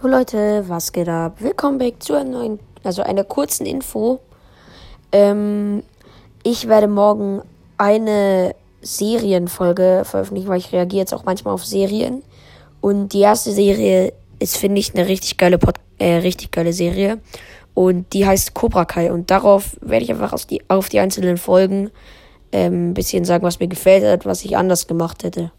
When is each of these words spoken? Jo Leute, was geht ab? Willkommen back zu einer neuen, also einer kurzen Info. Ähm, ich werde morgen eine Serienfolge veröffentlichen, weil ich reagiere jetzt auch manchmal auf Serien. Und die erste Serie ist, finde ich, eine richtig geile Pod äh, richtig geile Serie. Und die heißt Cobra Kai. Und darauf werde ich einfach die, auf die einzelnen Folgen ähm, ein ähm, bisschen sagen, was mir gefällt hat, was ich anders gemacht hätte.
Jo 0.00 0.08
Leute, 0.08 0.62
was 0.68 0.92
geht 0.92 1.08
ab? 1.08 1.38
Willkommen 1.40 1.78
back 1.78 2.00
zu 2.00 2.14
einer 2.14 2.30
neuen, 2.30 2.60
also 2.84 3.02
einer 3.02 3.24
kurzen 3.24 3.66
Info. 3.66 4.20
Ähm, 5.10 5.82
ich 6.44 6.68
werde 6.68 6.86
morgen 6.86 7.42
eine 7.78 8.54
Serienfolge 8.80 10.02
veröffentlichen, 10.04 10.46
weil 10.46 10.58
ich 10.58 10.72
reagiere 10.72 11.00
jetzt 11.00 11.12
auch 11.12 11.24
manchmal 11.24 11.52
auf 11.52 11.66
Serien. 11.66 12.22
Und 12.80 13.08
die 13.08 13.22
erste 13.22 13.50
Serie 13.50 14.12
ist, 14.38 14.56
finde 14.56 14.78
ich, 14.78 14.94
eine 14.94 15.08
richtig 15.08 15.36
geile 15.36 15.58
Pod 15.58 15.74
äh, 15.98 16.18
richtig 16.18 16.52
geile 16.52 16.72
Serie. 16.72 17.18
Und 17.74 18.12
die 18.12 18.24
heißt 18.24 18.54
Cobra 18.54 18.84
Kai. 18.84 19.10
Und 19.10 19.32
darauf 19.32 19.78
werde 19.80 20.04
ich 20.04 20.12
einfach 20.12 20.32
die, 20.44 20.62
auf 20.68 20.88
die 20.88 21.00
einzelnen 21.00 21.38
Folgen 21.38 21.90
ähm, 22.52 22.72
ein 22.72 22.88
ähm, 22.88 22.94
bisschen 22.94 23.24
sagen, 23.24 23.42
was 23.42 23.58
mir 23.58 23.66
gefällt 23.66 24.04
hat, 24.04 24.26
was 24.26 24.44
ich 24.44 24.56
anders 24.56 24.86
gemacht 24.86 25.24
hätte. 25.24 25.50